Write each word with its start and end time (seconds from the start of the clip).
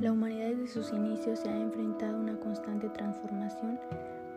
La 0.00 0.12
humanidad 0.12 0.50
desde 0.50 0.66
sus 0.66 0.92
inicios 0.92 1.38
se 1.40 1.48
ha 1.48 1.58
enfrentado 1.58 2.18
a 2.18 2.20
una 2.20 2.38
constante 2.38 2.90
transformación 2.90 3.80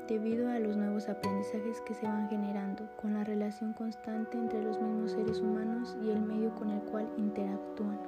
debido 0.07 0.49
a 0.49 0.57
los 0.57 0.77
nuevos 0.77 1.09
aprendizajes 1.09 1.81
que 1.81 1.93
se 1.93 2.05
van 2.05 2.29
generando, 2.29 2.87
con 2.95 3.13
la 3.13 3.25
relación 3.25 3.73
constante 3.73 4.37
entre 4.37 4.63
los 4.63 4.79
mismos 4.79 5.11
seres 5.11 5.41
humanos 5.41 5.97
y 6.01 6.11
el 6.11 6.21
medio 6.21 6.55
con 6.55 6.69
el 6.69 6.79
cual 6.83 7.09
interactúan. 7.17 7.99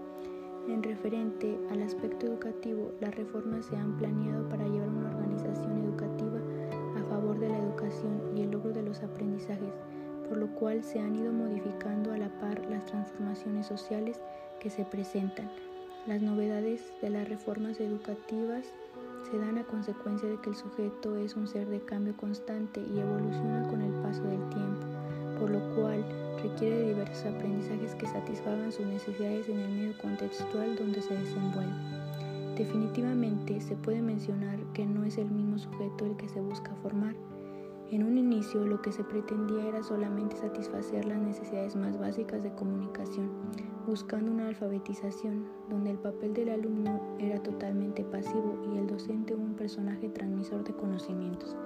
En 0.69 0.81
referente 0.81 1.59
al 1.69 1.81
aspecto 1.81 2.27
educativo, 2.27 2.93
las 3.01 3.13
reformas 3.15 3.65
se 3.65 3.75
han 3.75 3.97
planeado 3.97 4.47
para 4.47 4.65
llevar 4.65 4.87
una 4.87 5.09
organización 5.09 5.77
educativa 5.83 6.39
a 6.97 7.03
favor 7.09 7.37
de 7.37 7.49
la 7.49 7.57
educación 7.57 8.31
y 8.33 8.43
el 8.43 8.51
logro 8.51 8.71
de 8.71 8.83
los 8.83 9.03
aprendizajes, 9.03 9.73
por 10.29 10.37
lo 10.37 10.47
cual 10.55 10.85
se 10.85 11.01
han 11.01 11.17
ido 11.17 11.33
modificando 11.33 12.13
a 12.13 12.17
la 12.17 12.29
par 12.39 12.65
las 12.69 12.85
transformaciones 12.85 13.65
sociales 13.65 14.21
que 14.61 14.69
se 14.69 14.85
presentan. 14.85 15.49
Las 16.07 16.19
novedades 16.19 16.91
de 16.99 17.11
las 17.11 17.29
reformas 17.29 17.79
educativas 17.79 18.65
se 19.29 19.37
dan 19.37 19.59
a 19.59 19.63
consecuencia 19.63 20.27
de 20.27 20.41
que 20.41 20.49
el 20.49 20.55
sujeto 20.55 21.15
es 21.15 21.35
un 21.35 21.47
ser 21.47 21.67
de 21.67 21.79
cambio 21.79 22.17
constante 22.17 22.81
y 22.81 22.99
evoluciona 22.99 23.67
con 23.69 23.83
el 23.83 23.93
paso 24.01 24.23
del 24.23 24.49
tiempo, 24.49 24.87
por 25.39 25.51
lo 25.51 25.59
cual 25.75 26.03
requiere 26.41 26.77
de 26.77 26.87
diversos 26.89 27.25
aprendizajes 27.25 27.93
que 27.93 28.07
satisfagan 28.07 28.71
sus 28.71 28.87
necesidades 28.87 29.47
en 29.47 29.59
el 29.59 29.69
medio 29.69 29.97
contextual 29.99 30.75
donde 30.75 31.03
se 31.03 31.13
desenvuelve. 31.13 31.71
Definitivamente 32.57 33.61
se 33.61 33.75
puede 33.75 34.01
mencionar 34.01 34.57
que 34.73 34.87
no 34.87 35.05
es 35.05 35.19
el 35.19 35.29
mismo 35.29 35.59
sujeto 35.59 36.07
el 36.07 36.17
que 36.17 36.29
se 36.29 36.41
busca 36.41 36.73
formar. 36.81 37.13
En 37.91 38.05
un 38.05 38.17
inicio 38.17 38.65
lo 38.65 38.81
que 38.81 38.93
se 38.93 39.03
pretendía 39.03 39.67
era 39.67 39.83
solamente 39.83 40.37
satisfacer 40.37 41.03
las 41.03 41.19
necesidades 41.19 41.75
más 41.75 41.99
básicas 41.99 42.41
de 42.41 42.53
comunicación, 42.53 43.29
buscando 43.85 44.31
una 44.31 44.47
alfabetización, 44.47 45.45
donde 45.69 45.91
el 45.91 45.97
papel 45.97 46.33
del 46.33 46.51
alumno 46.51 47.01
era 47.19 47.43
totalmente 47.43 48.05
pasivo 48.05 48.57
y 48.73 48.77
el 48.77 48.87
docente 48.87 49.35
un 49.35 49.55
personaje 49.55 50.07
transmisor 50.07 50.63
de 50.63 50.73
conocimientos, 50.73 51.57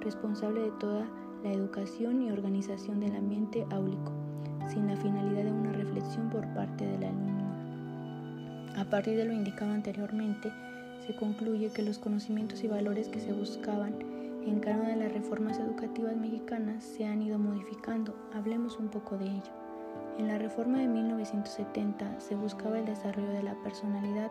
responsable 0.00 0.60
de 0.60 0.72
toda 0.72 1.08
la 1.42 1.50
educación 1.50 2.20
y 2.20 2.30
organización 2.30 3.00
del 3.00 3.16
ambiente 3.16 3.64
áulico, 3.70 4.12
sin 4.68 4.86
la 4.86 4.98
finalidad 4.98 5.44
de 5.44 5.52
una 5.52 5.72
reflexión 5.72 6.28
por 6.28 6.46
parte 6.52 6.84
del 6.84 7.04
alumno. 7.04 8.74
A 8.76 8.84
partir 8.84 9.16
de 9.16 9.24
lo 9.24 9.32
indicado 9.32 9.72
anteriormente, 9.72 10.52
se 11.06 11.16
concluye 11.16 11.72
que 11.72 11.82
los 11.82 11.98
conocimientos 11.98 12.62
y 12.64 12.68
valores 12.68 13.08
que 13.08 13.18
se 13.18 13.32
buscaban 13.32 14.19
en 14.46 14.56
una 14.56 14.88
de 14.88 14.96
las 14.96 15.12
reformas 15.12 15.58
educativas 15.58 16.16
mexicanas 16.16 16.82
se 16.82 17.04
han 17.04 17.22
ido 17.22 17.38
modificando. 17.38 18.14
Hablemos 18.32 18.78
un 18.78 18.88
poco 18.88 19.18
de 19.18 19.26
ello. 19.26 19.52
En 20.18 20.28
la 20.28 20.38
reforma 20.38 20.78
de 20.78 20.88
1970 20.88 22.20
se 22.20 22.34
buscaba 22.34 22.78
el 22.78 22.86
desarrollo 22.86 23.30
de 23.30 23.42
la 23.42 23.54
personalidad, 23.62 24.30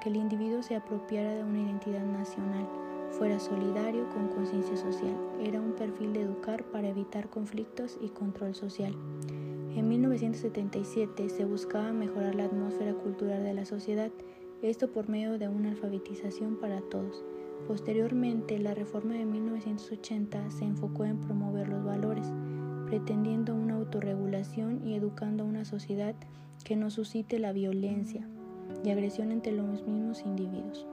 que 0.00 0.10
el 0.10 0.16
individuo 0.16 0.62
se 0.62 0.76
apropiara 0.76 1.34
de 1.34 1.42
una 1.42 1.60
identidad 1.60 2.04
nacional, 2.04 2.66
fuera 3.10 3.38
solidario 3.38 4.08
con 4.10 4.28
conciencia 4.28 4.76
social. 4.76 5.16
Era 5.40 5.60
un 5.60 5.72
perfil 5.72 6.12
de 6.12 6.22
educar 6.22 6.64
para 6.64 6.88
evitar 6.88 7.28
conflictos 7.30 7.98
y 8.00 8.08
control 8.08 8.54
social. 8.54 8.94
En 9.74 9.88
1977 9.88 11.28
se 11.28 11.44
buscaba 11.44 11.92
mejorar 11.92 12.34
la 12.34 12.44
atmósfera 12.44 12.94
cultural 12.94 13.42
de 13.42 13.54
la 13.54 13.64
sociedad, 13.64 14.10
esto 14.62 14.90
por 14.90 15.08
medio 15.08 15.38
de 15.38 15.48
una 15.48 15.70
alfabetización 15.70 16.56
para 16.56 16.80
todos. 16.80 17.24
Posteriormente, 17.66 18.58
la 18.58 18.74
reforma 18.74 19.14
de 19.14 19.26
1980 19.26 20.50
se 20.52 20.64
enfocó 20.64 21.04
en 21.04 21.18
promover 21.18 21.68
los 21.68 21.84
valores, 21.84 22.32
pretendiendo 22.86 23.54
una 23.54 23.74
autorregulación 23.74 24.86
y 24.86 24.94
educando 24.94 25.42
a 25.42 25.46
una 25.46 25.64
sociedad 25.64 26.14
que 26.64 26.76
no 26.76 26.90
suscite 26.90 27.40
la 27.40 27.52
violencia 27.52 28.26
y 28.84 28.90
agresión 28.90 29.32
entre 29.32 29.52
los 29.52 29.86
mismos 29.86 30.22
individuos. 30.24 30.86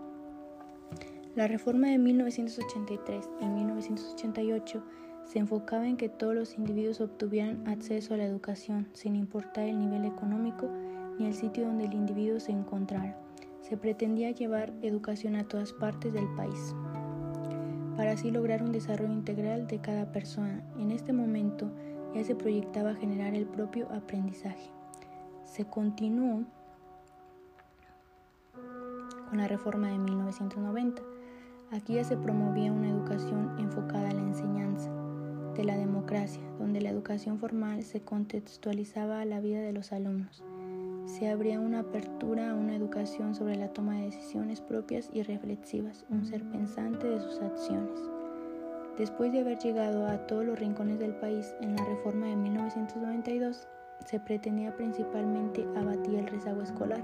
La 1.36 1.48
reforma 1.48 1.88
de 1.88 2.00
1983 2.00 3.30
y 3.42 3.46
1988 3.46 4.84
se 5.26 5.40
enfocaba 5.40 5.88
en 5.88 5.97
que 5.97 6.09
todos 6.09 6.36
los 6.36 6.58
individuos 6.58 7.02
obtuvieran 7.02 7.68
acceso 7.68 8.14
a 8.14 8.18
la 8.18 8.26
educación 8.26 8.88
sin 8.94 9.16
importar 9.16 9.68
el 9.68 9.80
nivel 9.80 10.06
económico 10.06 10.70
ni 11.20 11.28
el 11.28 11.36
sitio 11.36 11.66
donde 11.66 11.86
el 11.86 11.94
individuo 11.94 12.40
se 12.40 12.52
encontrara. 12.52 13.22
Se 13.73 13.78
pretendía 13.78 14.29
llevar 14.29 14.72
educación 14.84 15.35
a 15.35 15.47
todas 15.47 15.73
partes 15.73 16.13
del 16.13 16.28
país 16.35 16.75
para 17.97 18.11
así 18.11 18.29
lograr 18.29 18.61
un 18.61 18.72
desarrollo 18.72 19.11
integral 19.11 19.66
de 19.66 19.81
cada 19.81 20.11
persona. 20.11 20.61
En 20.78 20.91
este 20.91 21.11
momento 21.11 21.72
ya 22.13 22.23
se 22.23 22.35
proyectaba 22.35 22.94
generar 22.94 23.34
el 23.34 23.47
propio 23.47 23.91
aprendizaje. 23.91 24.69
Se 25.44 25.66
continuó 25.66 26.44
con 29.28 29.39
la 29.39 29.47
reforma 29.47 29.88
de 29.88 29.97
1990. 29.97 31.01
Aquí 31.72 31.95
ya 31.95 32.03
se 32.03 32.16
promovía 32.16 32.72
una 32.72 32.91
educación 32.91 33.55
enfocada 33.57 34.11
a 34.11 34.13
la 34.13 34.22
enseñanza 34.22 34.91
de 35.55 35.63
la 35.63 35.78
democracia, 35.78 36.44
donde 36.59 36.79
la 36.79 36.91
educación 36.91 37.40
formal 37.40 37.81
se 37.81 38.01
contextualizaba 38.03 39.22
a 39.22 39.25
la 39.25 39.40
vida 39.40 39.61
de 39.61 39.73
los 39.73 39.91
alumnos. 39.91 40.44
Se 41.06 41.28
abría 41.28 41.59
una 41.59 41.80
apertura 41.80 42.52
a 42.52 42.56
una 42.56 42.75
educación 42.75 43.36
sobre 43.36 43.58
la 43.58 43.68
toma 43.68 43.97
de 43.97 44.06
decisiones 44.06 44.62
propias 44.62 45.09
y 45.12 45.22
reflexivas, 45.22 46.06
un 46.09 46.25
ser 46.25 46.41
pensante 46.50 47.08
de 47.08 47.19
sus 47.19 47.41
acciones. 47.41 48.00
Después 48.97 49.31
de 49.34 49.41
haber 49.41 49.59
llegado 49.59 50.08
a 50.08 50.25
todos 50.28 50.46
los 50.46 50.58
rincones 50.58 51.00
del 51.00 51.16
país 51.16 51.56
en 51.62 51.75
la 51.75 51.84
reforma 51.84 52.28
de 52.28 52.38
1992, 52.38 53.68
se 54.06 54.19
pretendía 54.19 54.75
principalmente 54.75 55.68
abatir 55.75 56.16
el 56.16 56.28
rezago 56.28 56.62
escolar 56.62 57.03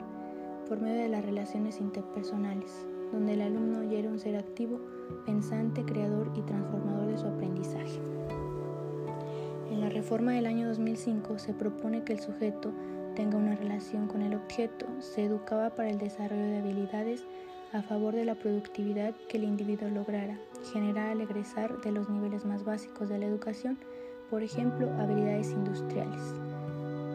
por 0.68 0.80
medio 0.80 1.02
de 1.02 1.10
las 1.10 1.26
relaciones 1.26 1.82
interpersonales, 1.82 2.86
donde 3.12 3.34
el 3.34 3.42
alumno 3.42 3.84
ya 3.84 4.00
era 4.00 4.10
un 4.10 4.20
ser 4.20 4.38
activo, 4.38 4.80
pensante, 5.26 5.84
creador 5.84 6.32
y 6.36 6.42
transformador 6.42 7.08
de 7.08 7.18
su 7.18 7.28
aprendizaje. 7.28 8.00
En 9.72 9.82
la 9.82 9.90
reforma 9.90 10.34
del 10.34 10.46
año 10.46 10.68
2005 10.68 11.38
se 11.38 11.54
propone 11.54 12.04
que 12.04 12.14
el 12.14 12.20
sujeto 12.20 12.72
tenga 13.20 13.36
una 13.36 13.54
relación 13.54 14.08
con 14.08 14.22
el 14.22 14.34
objeto, 14.34 14.86
se 15.00 15.26
educaba 15.26 15.72
para 15.72 15.90
el 15.90 15.98
desarrollo 15.98 16.42
de 16.42 16.60
habilidades 16.60 17.26
a 17.74 17.82
favor 17.82 18.16
de 18.16 18.24
la 18.24 18.36
productividad 18.36 19.14
que 19.28 19.36
el 19.36 19.44
individuo 19.44 19.90
lograra, 19.90 20.40
generar 20.72 21.10
al 21.10 21.20
egresar 21.20 21.82
de 21.82 21.92
los 21.92 22.10
niveles 22.10 22.46
más 22.46 22.64
básicos 22.64 23.10
de 23.10 23.20
la 23.20 23.26
educación, 23.26 23.78
por 24.30 24.42
ejemplo, 24.42 24.90
habilidades 25.02 25.52
industriales. 25.52 26.34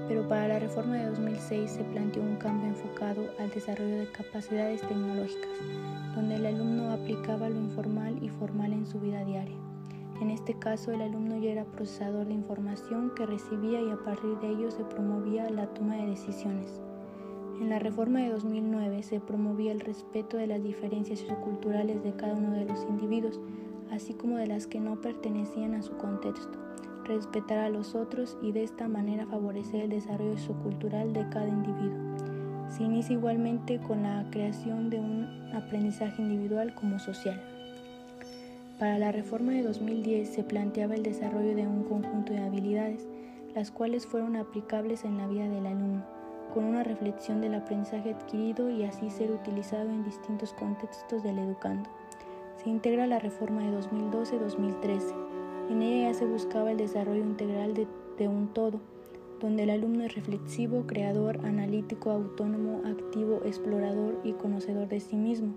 Pero 0.06 0.28
para 0.28 0.46
la 0.46 0.58
reforma 0.58 0.96
de 0.96 1.06
2006 1.06 1.70
se 1.70 1.84
planteó 1.84 2.22
un 2.22 2.36
cambio 2.36 2.68
enfocado 2.68 3.24
al 3.38 3.48
desarrollo 3.48 4.00
de 4.00 4.12
capacidades 4.12 4.82
tecnológicas, 4.82 5.58
donde 6.14 6.34
el 6.34 6.44
alumno 6.44 6.92
aplicaba 6.92 7.48
lo 7.48 7.56
informal 7.56 8.22
y 8.22 8.28
formal 8.28 8.74
en 8.74 8.86
su 8.86 9.00
vida 9.00 9.24
diaria. 9.24 9.63
En 10.20 10.30
este 10.30 10.54
caso, 10.54 10.92
el 10.92 11.02
alumno 11.02 11.38
ya 11.38 11.50
era 11.50 11.64
procesador 11.64 12.26
de 12.26 12.34
información 12.34 13.12
que 13.16 13.26
recibía 13.26 13.80
y 13.80 13.90
a 13.90 13.96
partir 13.96 14.38
de 14.38 14.50
ello 14.50 14.70
se 14.70 14.84
promovía 14.84 15.50
la 15.50 15.66
toma 15.74 15.96
de 15.96 16.06
decisiones. 16.06 16.80
En 17.60 17.68
la 17.68 17.78
reforma 17.78 18.20
de 18.20 18.30
2009 18.30 19.02
se 19.02 19.20
promovía 19.20 19.72
el 19.72 19.80
respeto 19.80 20.36
de 20.36 20.46
las 20.46 20.62
diferencias 20.62 21.20
socioculturales 21.20 22.02
de 22.02 22.14
cada 22.14 22.34
uno 22.34 22.52
de 22.52 22.64
los 22.64 22.84
individuos, 22.84 23.40
así 23.90 24.14
como 24.14 24.36
de 24.36 24.46
las 24.46 24.66
que 24.66 24.80
no 24.80 25.00
pertenecían 25.00 25.74
a 25.74 25.82
su 25.82 25.96
contexto, 25.96 26.58
respetar 27.04 27.58
a 27.58 27.68
los 27.68 27.94
otros 27.94 28.36
y 28.42 28.52
de 28.52 28.64
esta 28.64 28.88
manera 28.88 29.26
favorecer 29.26 29.82
el 29.82 29.90
desarrollo 29.90 30.36
sociocultural 30.36 31.12
de 31.12 31.28
cada 31.28 31.48
individuo. 31.48 31.98
Se 32.68 32.82
inicia 32.82 33.14
igualmente 33.14 33.80
con 33.80 34.02
la 34.02 34.26
creación 34.30 34.90
de 34.90 34.98
un 34.98 35.50
aprendizaje 35.54 36.22
individual 36.22 36.74
como 36.74 36.98
social. 36.98 37.40
Para 38.78 38.98
la 38.98 39.12
reforma 39.12 39.52
de 39.52 39.62
2010 39.62 40.28
se 40.28 40.44
planteaba 40.44 40.94
el 40.94 41.02
desarrollo 41.02 41.54
de 41.54 41.66
un 41.66 41.84
conjunto 41.84 42.32
de 42.32 42.40
habilidades, 42.40 43.06
las 43.54 43.70
cuales 43.70 44.06
fueron 44.06 44.36
aplicables 44.36 45.04
en 45.04 45.16
la 45.16 45.28
vida 45.28 45.48
del 45.48 45.66
alumno 45.66 46.04
con 46.54 46.64
una 46.64 46.84
reflexión 46.84 47.40
del 47.40 47.54
aprendizaje 47.54 48.14
adquirido 48.14 48.70
y 48.70 48.84
así 48.84 49.10
ser 49.10 49.32
utilizado 49.32 49.90
en 49.90 50.04
distintos 50.04 50.54
contextos 50.54 51.24
del 51.24 51.40
educando. 51.40 51.90
Se 52.62 52.70
integra 52.70 53.08
la 53.08 53.18
reforma 53.18 53.62
de 53.62 53.76
2012-2013. 53.76 55.70
En 55.70 55.82
ella 55.82 56.12
ya 56.12 56.18
se 56.18 56.24
buscaba 56.24 56.70
el 56.70 56.78
desarrollo 56.78 57.24
integral 57.24 57.74
de, 57.74 57.88
de 58.18 58.28
un 58.28 58.48
todo, 58.48 58.80
donde 59.40 59.64
el 59.64 59.70
alumno 59.70 60.04
es 60.04 60.14
reflexivo, 60.14 60.86
creador, 60.86 61.44
analítico, 61.44 62.12
autónomo, 62.12 62.82
activo, 62.84 63.40
explorador 63.44 64.20
y 64.22 64.32
conocedor 64.32 64.86
de 64.86 65.00
sí 65.00 65.16
mismo, 65.16 65.54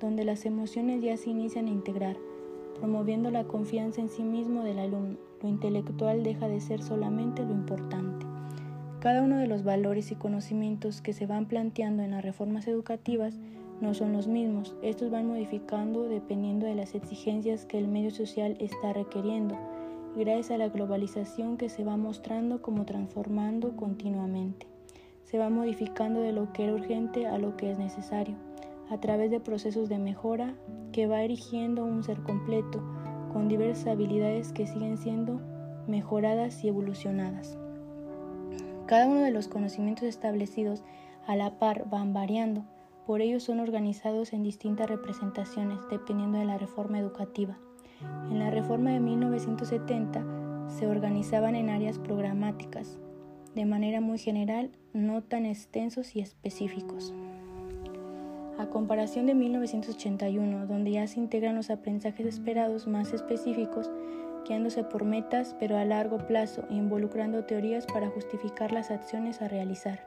donde 0.00 0.24
las 0.24 0.44
emociones 0.46 1.00
ya 1.00 1.16
se 1.16 1.30
inician 1.30 1.66
a 1.66 1.70
integrar, 1.70 2.16
promoviendo 2.74 3.30
la 3.30 3.44
confianza 3.44 4.00
en 4.00 4.08
sí 4.08 4.22
mismo 4.22 4.62
del 4.62 4.78
alumno. 4.78 5.16
Lo 5.42 5.48
intelectual 5.48 6.22
deja 6.22 6.48
de 6.48 6.60
ser 6.60 6.82
solamente 6.82 7.44
lo 7.44 7.52
importante. 7.52 8.26
Cada 9.00 9.22
uno 9.22 9.36
de 9.36 9.46
los 9.46 9.64
valores 9.64 10.10
y 10.12 10.14
conocimientos 10.14 11.00
que 11.00 11.12
se 11.12 11.26
van 11.26 11.46
planteando 11.46 12.02
en 12.02 12.12
las 12.12 12.24
reformas 12.24 12.66
educativas 12.66 13.38
no 13.80 13.92
son 13.92 14.12
los 14.12 14.28
mismos. 14.28 14.74
Estos 14.82 15.10
van 15.10 15.26
modificando 15.26 16.08
dependiendo 16.08 16.66
de 16.66 16.74
las 16.74 16.94
exigencias 16.94 17.66
que 17.66 17.78
el 17.78 17.88
medio 17.88 18.10
social 18.10 18.56
está 18.60 18.92
requiriendo 18.92 19.58
gracias 20.16 20.52
a 20.52 20.58
la 20.58 20.68
globalización 20.68 21.56
que 21.56 21.68
se 21.68 21.84
va 21.84 21.96
mostrando 21.96 22.62
como 22.62 22.84
transformando 22.84 23.76
continuamente. 23.76 24.66
Se 25.24 25.38
va 25.38 25.50
modificando 25.50 26.20
de 26.20 26.32
lo 26.32 26.52
que 26.52 26.64
era 26.64 26.74
urgente 26.74 27.26
a 27.26 27.38
lo 27.38 27.56
que 27.56 27.70
es 27.70 27.78
necesario. 27.78 28.36
A 28.90 28.98
través 28.98 29.30
de 29.30 29.40
procesos 29.40 29.88
de 29.88 29.98
mejora 29.98 30.54
que 30.92 31.06
va 31.06 31.22
erigiendo 31.22 31.84
un 31.84 32.02
ser 32.02 32.20
completo 32.22 32.82
con 33.32 33.48
diversas 33.48 33.88
habilidades 33.88 34.52
que 34.52 34.66
siguen 34.66 34.96
siendo 34.96 35.40
mejoradas 35.86 36.62
y 36.64 36.68
evolucionadas. 36.68 37.58
Cada 38.86 39.06
uno 39.06 39.20
de 39.20 39.30
los 39.30 39.48
conocimientos 39.48 40.04
establecidos 40.04 40.84
a 41.26 41.36
la 41.36 41.58
par 41.58 41.88
van 41.88 42.12
variando, 42.12 42.64
por 43.06 43.20
ello 43.20 43.40
son 43.40 43.60
organizados 43.60 44.32
en 44.32 44.42
distintas 44.42 44.88
representaciones 44.88 45.78
dependiendo 45.90 46.38
de 46.38 46.44
la 46.44 46.58
reforma 46.58 46.98
educativa. 46.98 47.58
En 48.30 48.38
la 48.38 48.50
reforma 48.50 48.90
de 48.90 49.00
1970 49.00 50.68
se 50.68 50.86
organizaban 50.86 51.54
en 51.54 51.70
áreas 51.70 51.98
programáticas, 51.98 52.98
de 53.54 53.66
manera 53.66 54.00
muy 54.00 54.18
general, 54.18 54.70
no 54.92 55.22
tan 55.22 55.46
extensos 55.46 56.16
y 56.16 56.20
específicos. 56.20 57.14
A 58.56 58.66
comparación 58.66 59.26
de 59.26 59.34
1981, 59.34 60.66
donde 60.66 60.92
ya 60.92 61.06
se 61.08 61.18
integran 61.18 61.56
los 61.56 61.70
aprendizajes 61.70 62.26
esperados 62.26 62.86
más 62.86 63.12
específicos, 63.12 63.90
guiándose 64.46 64.84
por 64.84 65.04
metas 65.04 65.56
pero 65.58 65.76
a 65.76 65.84
largo 65.84 66.18
plazo 66.18 66.62
e 66.70 66.74
involucrando 66.74 67.44
teorías 67.44 67.84
para 67.86 68.08
justificar 68.10 68.70
las 68.70 68.92
acciones 68.92 69.42
a 69.42 69.48
realizar. 69.48 70.00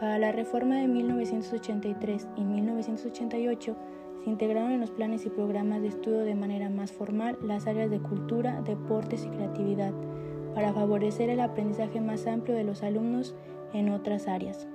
Para 0.00 0.18
la 0.18 0.32
reforma 0.32 0.76
de 0.76 0.88
1983 0.88 2.26
y 2.36 2.44
1988 2.44 3.76
se 4.24 4.30
integraron 4.30 4.72
en 4.72 4.80
los 4.80 4.90
planes 4.90 5.24
y 5.26 5.30
programas 5.30 5.82
de 5.82 5.88
estudio 5.88 6.20
de 6.20 6.34
manera 6.34 6.70
más 6.70 6.90
formal 6.90 7.38
las 7.42 7.66
áreas 7.66 7.90
de 7.90 8.00
cultura, 8.00 8.62
deportes 8.62 9.24
y 9.24 9.28
creatividad, 9.28 9.92
para 10.54 10.72
favorecer 10.72 11.30
el 11.30 11.40
aprendizaje 11.40 12.00
más 12.00 12.26
amplio 12.26 12.56
de 12.56 12.64
los 12.64 12.82
alumnos 12.82 13.36
en 13.72 13.90
otras 13.90 14.26
áreas. 14.26 14.66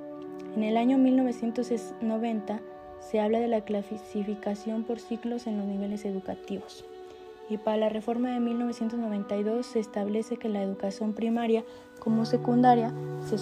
En 0.56 0.64
el 0.64 0.78
año 0.78 0.98
1990 0.98 2.62
se 3.00 3.20
habla 3.20 3.40
de 3.40 3.48
la 3.48 3.62
clasificación 3.62 4.84
por 4.84 5.00
ciclos 5.00 5.48
en 5.48 5.58
los 5.58 5.66
niveles 5.66 6.06
educativos. 6.06 6.86
Y 7.50 7.58
para 7.58 7.78
la 7.78 7.90
reforma 7.90 8.32
de 8.32 8.40
1992 8.40 9.66
se 9.66 9.80
establece 9.80 10.38
que 10.38 10.50
la 10.50 10.64
educación 10.64 11.14
primaria 11.14 11.64
como 12.00 12.26
secundaria 12.26 12.94
se 13.22 13.38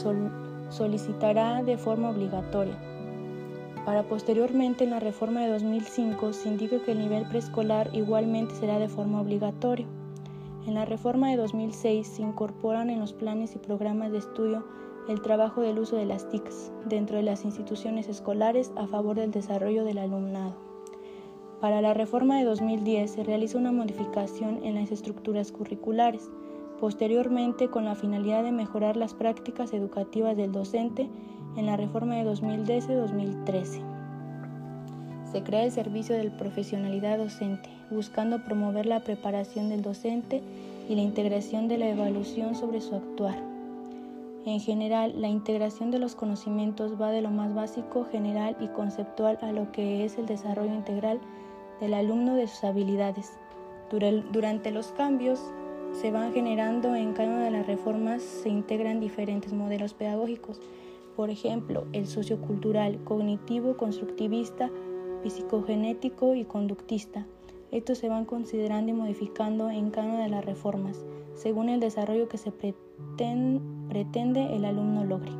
solicitará 0.69 1.63
de 1.63 1.77
forma 1.77 2.09
obligatoria. 2.09 2.77
Para 3.85 4.03
posteriormente 4.03 4.85
en 4.85 4.91
la 4.91 5.00
reforma 5.00 5.41
de 5.41 5.50
2005 5.50 6.33
se 6.33 6.50
indica 6.50 6.79
que 6.79 6.91
el 6.91 7.00
nivel 7.00 7.25
preescolar 7.27 7.89
igualmente 7.94 8.55
será 8.55 8.79
de 8.79 8.88
forma 8.88 9.21
obligatoria. 9.21 9.85
En 10.65 10.75
la 10.75 10.85
reforma 10.85 11.29
de 11.29 11.35
2006 11.35 12.07
se 12.07 12.21
incorporan 12.21 12.89
en 12.89 13.00
los 13.00 13.11
planes 13.11 13.55
y 13.55 13.59
programas 13.59 14.11
de 14.11 14.19
estudio 14.19 14.65
el 15.07 15.21
trabajo 15.21 15.61
del 15.61 15.79
uso 15.79 15.95
de 15.95 16.05
las 16.05 16.29
TICs 16.29 16.71
dentro 16.85 17.17
de 17.17 17.23
las 17.23 17.44
instituciones 17.45 18.07
escolares 18.07 18.71
a 18.75 18.88
favor 18.88 19.17
del 19.17 19.31
desarrollo 19.31 19.83
del 19.83 19.97
alumnado. 19.97 20.55
Para 21.59 21.81
la 21.81 21.94
reforma 21.94 22.38
de 22.38 22.45
2010 22.45 23.11
se 23.11 23.23
realiza 23.23 23.57
una 23.57 23.71
modificación 23.71 24.63
en 24.63 24.75
las 24.75 24.91
estructuras 24.91 25.51
curriculares, 25.51 26.29
posteriormente 26.79 27.69
con 27.69 27.85
la 27.85 27.95
finalidad 27.95 28.44
de 28.44 28.51
mejorar 28.51 28.97
las 28.97 29.13
prácticas 29.13 29.73
educativas 29.73 30.35
del 30.35 30.51
docente 30.51 31.09
en 31.55 31.65
la 31.65 31.77
reforma 31.77 32.15
de 32.15 32.29
2010-2013. 32.29 33.81
Se 35.31 35.44
crea 35.44 35.63
el 35.63 35.71
servicio 35.71 36.15
de 36.15 36.29
profesionalidad 36.31 37.17
docente, 37.17 37.69
buscando 37.89 38.44
promover 38.44 38.85
la 38.85 39.00
preparación 39.00 39.69
del 39.69 39.81
docente 39.81 40.41
y 40.89 40.95
la 40.95 41.01
integración 41.01 41.67
de 41.67 41.77
la 41.77 41.89
evaluación 41.89 42.55
sobre 42.55 42.81
su 42.81 42.95
actuar. 42.95 43.52
En 44.45 44.60
general, 44.60 45.13
la 45.22 45.30
integración 45.30 45.90
de 45.90 46.00
los 46.00 46.16
conocimientos 46.16 47.00
va 47.01 47.12
de 47.12 47.22
lo 47.22 47.31
más 47.31 47.56
básico, 47.56 48.06
general 48.12 48.57
y 48.60 48.68
conceptual 48.68 49.38
a 49.42 49.54
lo 49.54 49.72
que 49.72 50.04
es 50.04 50.18
el 50.18 50.25
desarrollo 50.25 50.74
integral 50.74 51.22
del 51.80 51.94
alumno 51.94 52.36
de 52.36 52.48
sus 52.48 52.66
habilidades. 52.66 53.38
Durante 53.90 54.72
los 54.72 54.88
cambios 54.92 55.40
se 55.94 56.12
van 56.12 56.34
generando 56.34 56.95
en 56.95 57.13
cada 57.13 57.30
una 57.30 57.45
de 57.45 57.51
las 57.51 57.68
reformas 57.68 58.22
se 58.22 58.50
integran 58.50 59.00
diferentes 59.00 59.54
modelos 59.54 59.94
pedagógicos, 59.94 60.60
por 61.16 61.30
ejemplo, 61.30 61.86
el 61.94 62.07
sociocultural, 62.07 63.01
cognitivo, 63.04 63.78
constructivista, 63.78 64.72
psicogenético 65.24 66.36
y 66.36 66.44
conductista. 66.44 67.25
Estos 67.72 68.00
se 68.00 68.10
van 68.10 68.25
considerando 68.25 68.92
y 68.92 68.96
modificando 68.96 69.69
en 69.69 69.89
cada 69.89 70.07
una 70.07 70.24
de 70.24 70.30
las 70.30 70.44
reformas, 70.44 71.06
según 71.34 71.69
el 71.69 71.80
desarrollo 71.80 72.28
que 72.28 72.38
se 72.38 72.51
pretende 72.51 73.62
el 73.95 74.66
alumno 74.66 75.04
logre. 75.04 75.31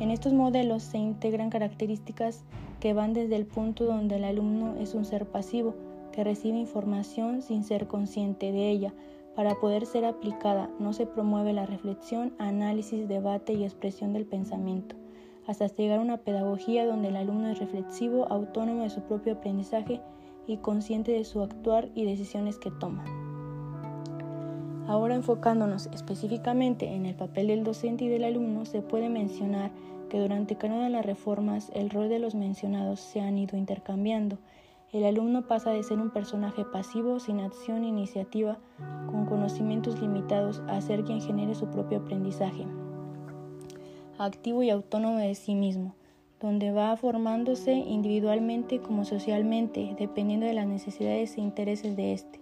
En 0.00 0.10
estos 0.10 0.32
modelos 0.32 0.82
se 0.82 0.98
integran 0.98 1.50
características 1.50 2.44
que 2.80 2.92
van 2.92 3.12
desde 3.12 3.36
el 3.36 3.46
punto 3.46 3.84
donde 3.84 4.16
el 4.16 4.24
alumno 4.24 4.74
es 4.76 4.94
un 4.94 5.04
ser 5.04 5.26
pasivo, 5.26 5.74
que 6.12 6.24
recibe 6.24 6.58
información 6.58 7.40
sin 7.40 7.64
ser 7.64 7.86
consciente 7.86 8.52
de 8.52 8.70
ella. 8.70 8.92
Para 9.36 9.54
poder 9.54 9.86
ser 9.86 10.04
aplicada 10.04 10.68
no 10.78 10.92
se 10.92 11.06
promueve 11.06 11.52
la 11.52 11.64
reflexión, 11.64 12.34
análisis, 12.38 13.08
debate 13.08 13.54
y 13.54 13.64
expresión 13.64 14.12
del 14.12 14.26
pensamiento 14.26 14.96
hasta 15.46 15.66
llegar 15.66 15.98
a 15.98 16.02
una 16.02 16.18
pedagogía 16.18 16.86
donde 16.86 17.08
el 17.08 17.16
alumno 17.16 17.48
es 17.48 17.58
reflexivo, 17.58 18.26
autónomo 18.30 18.82
de 18.82 18.90
su 18.90 19.00
propio 19.02 19.34
aprendizaje 19.34 20.00
y 20.46 20.58
consciente 20.58 21.12
de 21.12 21.24
su 21.24 21.42
actuar 21.42 21.88
y 21.94 22.04
decisiones 22.04 22.58
que 22.58 22.70
toma. 22.70 23.04
Ahora 24.86 25.14
enfocándonos 25.14 25.88
específicamente 25.92 26.94
en 26.94 27.06
el 27.06 27.14
papel 27.14 27.48
del 27.48 27.64
docente 27.64 28.04
y 28.04 28.08
del 28.08 28.24
alumno, 28.24 28.64
se 28.64 28.82
puede 28.82 29.08
mencionar 29.08 29.70
que 30.10 30.20
durante 30.20 30.56
cada 30.56 30.74
una 30.74 30.84
de 30.84 30.90
las 30.90 31.06
reformas 31.06 31.70
el 31.74 31.90
rol 31.90 32.08
de 32.08 32.18
los 32.18 32.34
mencionados 32.34 33.00
se 33.00 33.20
han 33.20 33.38
ido 33.38 33.56
intercambiando. 33.56 34.38
El 34.92 35.04
alumno 35.04 35.46
pasa 35.46 35.70
de 35.70 35.82
ser 35.82 35.98
un 35.98 36.10
personaje 36.10 36.64
pasivo, 36.64 37.18
sin 37.18 37.40
acción 37.40 37.84
e 37.84 37.88
iniciativa, 37.88 38.58
con 39.10 39.24
conocimientos 39.26 40.00
limitados, 40.00 40.62
a 40.68 40.80
ser 40.80 41.04
quien 41.04 41.22
genere 41.22 41.54
su 41.54 41.68
propio 41.68 41.98
aprendizaje, 41.98 42.66
activo 44.18 44.62
y 44.62 44.70
autónomo 44.70 45.18
de 45.18 45.34
sí 45.34 45.54
mismo 45.54 45.94
donde 46.42 46.72
va 46.72 46.96
formándose 46.96 47.72
individualmente 47.72 48.80
como 48.80 49.04
socialmente, 49.04 49.94
dependiendo 49.96 50.44
de 50.44 50.54
las 50.54 50.66
necesidades 50.66 51.38
e 51.38 51.40
intereses 51.40 51.96
de 51.96 52.12
éste. 52.12 52.41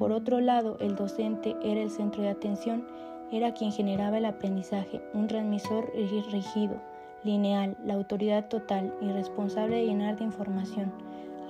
Por 0.00 0.12
otro 0.12 0.40
lado, 0.40 0.78
el 0.80 0.96
docente 0.96 1.54
era 1.62 1.82
el 1.82 1.90
centro 1.90 2.22
de 2.22 2.30
atención, 2.30 2.86
era 3.30 3.52
quien 3.52 3.70
generaba 3.70 4.16
el 4.16 4.24
aprendizaje, 4.24 5.02
un 5.12 5.26
transmisor 5.26 5.92
rígido, 5.94 6.80
lineal, 7.22 7.76
la 7.84 7.96
autoridad 7.96 8.48
total 8.48 8.94
y 9.02 9.12
responsable 9.12 9.76
de 9.76 9.84
llenar 9.84 10.16
de 10.16 10.24
información. 10.24 10.90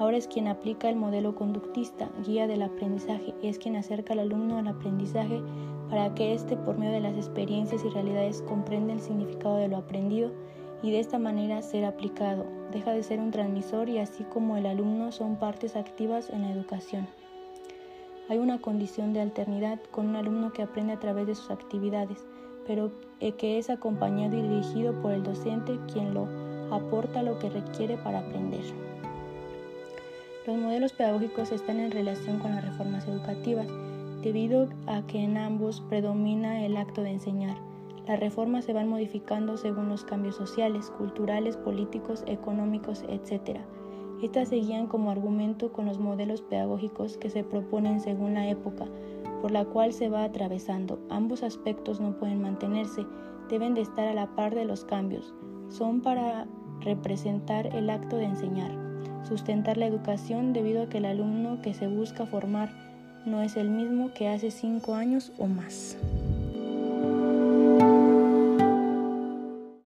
Ahora 0.01 0.17
es 0.17 0.27
quien 0.27 0.49
aplica 0.49 0.91
el 0.91 0.97
modelo 0.97 1.37
conductista, 1.37 2.11
guía 2.27 2.49
del 2.49 2.63
aprendizaje, 2.63 3.35
es 3.41 3.57
quien 3.61 3.77
acerca 3.77 4.15
al 4.15 4.19
alumno 4.19 4.59
al 4.59 4.67
aprendizaje 4.67 5.41
para 5.89 6.13
que 6.17 6.35
éste, 6.35 6.57
por 6.57 6.77
medio 6.77 6.95
de 6.95 7.03
las 7.03 7.15
experiencias 7.15 7.85
y 7.85 7.89
realidades, 7.91 8.43
comprenda 8.43 8.93
el 8.93 9.01
significado 9.01 9.59
de 9.59 9.69
lo 9.69 9.77
aprendido 9.77 10.33
y 10.83 10.91
de 10.91 10.99
esta 10.99 11.21
manera 11.21 11.63
ser 11.63 11.85
aplicado. 11.85 12.47
Deja 12.73 12.91
de 12.91 13.05
ser 13.05 13.21
un 13.21 13.31
transmisor 13.31 13.89
y 13.89 13.99
así 13.99 14.25
como 14.25 14.57
el 14.57 14.67
alumno 14.67 15.13
son 15.13 15.37
partes 15.37 15.77
activas 15.77 16.31
en 16.31 16.43
la 16.43 16.51
educación. 16.51 17.07
Hay 18.31 18.39
una 18.39 18.59
condición 18.59 19.13
de 19.13 19.21
alternidad 19.21 19.79
con 19.91 20.09
un 20.09 20.17
alumno 20.17 20.55
que 20.55 20.63
aprende 20.63 20.95
a 20.95 20.99
través 20.99 21.27
de 21.27 21.35
sus 21.35 21.51
actividades, 21.51 22.25
pero 22.67 22.91
eh, 23.21 23.33
que 23.33 23.59
es 23.59 23.69
acompañado 23.69 24.39
y 24.39 24.43
dirigido 24.43 24.95
por 25.03 25.13
el 25.13 25.23
docente 25.23 25.79
quien 25.93 26.15
lo 26.15 26.27
aporta 26.71 27.23
lo 27.23 27.39
que 27.39 27.51
requiere 27.51 27.99
para 27.99 28.21
aprender. 28.21 28.63
Los 30.47 30.57
modelos 30.57 30.95
pedagógicos 30.95 31.53
están 31.53 31.81
en 31.81 31.91
relación 31.91 32.39
con 32.39 32.53
las 32.53 32.65
reformas 32.65 33.07
educativas, 33.07 33.67
debido 34.23 34.69
a 34.87 35.03
que 35.03 35.23
en 35.23 35.37
ambos 35.37 35.83
predomina 35.91 36.65
el 36.65 36.79
acto 36.79 37.03
de 37.03 37.11
enseñar 37.11 37.57
las 38.11 38.19
reformas 38.19 38.65
se 38.65 38.73
van 38.73 38.89
modificando 38.89 39.57
según 39.57 39.89
los 39.89 40.05
cambios 40.05 40.35
sociales, 40.35 40.91
culturales, 40.99 41.57
políticos, 41.57 42.25
económicos, 42.27 43.05
etc. 43.09 43.61
Estas 44.23 44.49
se 44.49 44.57
guían 44.57 44.87
como 44.87 45.11
argumento 45.11 45.73
con 45.73 45.87
los 45.87 45.99
modelos 45.99 46.43
pedagógicos 46.43 47.17
que 47.17 47.31
se 47.31 47.45
proponen 47.45 48.01
según 48.01 48.35
la 48.35 48.49
época 48.49 48.87
por 49.41 49.51
la 49.51 49.65
cual 49.65 49.93
se 49.93 50.09
va 50.09 50.25
atravesando. 50.25 50.99
Ambos 51.09 51.43
aspectos 51.43 52.01
no 52.01 52.17
pueden 52.19 52.43
mantenerse, 52.43 53.07
deben 53.49 53.75
de 53.75 53.83
estar 53.83 54.07
a 54.07 54.15
la 54.15 54.35
par 54.35 54.55
de 54.55 54.65
los 54.65 54.85
cambios. 54.85 55.35
Son 55.69 56.01
para 56.01 56.47
representar 56.81 57.67
el 57.75 57.91
acto 57.91 58.17
de 58.17 58.25
enseñar, 58.25 58.73
sustentar 59.23 59.77
la 59.77 59.87
educación 59.87 60.53
debido 60.53 60.83
a 60.83 60.89
que 60.89 60.99
el 60.99 61.05
alumno 61.05 61.61
que 61.63 61.75
se 61.75 61.87
busca 61.87 62.27
formar 62.27 62.71
no 63.27 63.43
es 63.43 63.57
el 63.57 63.71
mismo 63.71 64.13
que 64.15 64.29
hace 64.29 64.51
cinco 64.51 64.95
años 64.95 65.33
o 65.39 65.47
más. 65.47 65.97